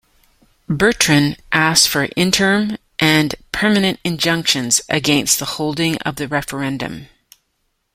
[0.67, 7.05] Bertrand asked for interim and permanent injunctions against the holding of the referendum.